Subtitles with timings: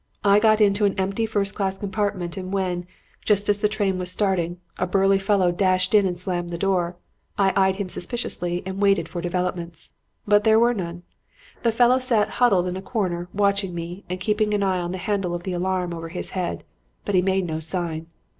[0.23, 2.87] I got into an empty first class compartment and when,
[3.23, 6.95] just as the train was starting, a burly fellow dashed in and slammed the door,
[7.37, 9.91] I eyed him suspiciously and waited for developments.
[10.25, 11.03] But there were none.
[11.61, 14.97] The fellow sat huddled in a corner, watching me and keeping an eye on the
[14.97, 16.63] handle of the alarm over his head;
[17.05, 18.07] but he made no sign.